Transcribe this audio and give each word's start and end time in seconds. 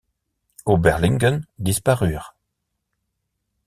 Oberligen 0.65 1.45
disparurent. 1.59 2.33